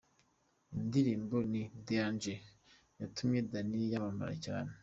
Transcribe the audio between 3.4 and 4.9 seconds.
Danny yamamara cyane:.